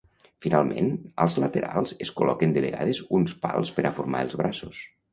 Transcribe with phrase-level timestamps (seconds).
[0.45, 0.89] Finalment,
[1.25, 4.87] als laterals es col·loquen de vegades uns pals per a formar els braços.